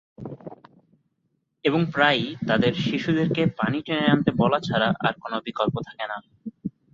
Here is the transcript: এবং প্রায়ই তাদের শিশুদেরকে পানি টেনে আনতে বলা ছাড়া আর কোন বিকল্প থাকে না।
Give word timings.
এবং 1.65 1.81
প্রায়ই 1.93 2.27
তাদের 2.47 2.73
শিশুদেরকে 2.81 3.41
পানি 3.59 3.79
টেনে 3.81 4.05
আনতে 4.05 4.31
বলা 4.41 4.59
ছাড়া 4.59 4.89
আর 5.01 5.13
কোন 5.21 5.33
বিকল্প 5.47 5.75
থাকে 5.87 6.05
না। 6.11 6.17